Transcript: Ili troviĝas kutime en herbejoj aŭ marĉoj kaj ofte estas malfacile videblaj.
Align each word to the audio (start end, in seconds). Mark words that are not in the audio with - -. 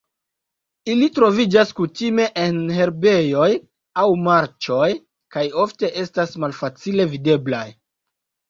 Ili 0.93 1.09
troviĝas 1.17 1.73
kutime 1.79 2.25
en 2.43 2.57
herbejoj 2.77 3.49
aŭ 4.05 4.07
marĉoj 4.29 4.89
kaj 5.37 5.45
ofte 5.67 5.93
estas 6.05 6.37
malfacile 6.47 7.09
videblaj. 7.13 7.65